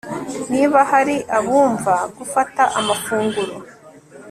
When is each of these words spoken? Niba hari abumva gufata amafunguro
Niba 0.51 0.79
hari 0.91 1.15
abumva 1.37 1.93
gufata 2.17 2.63
amafunguro 2.79 3.55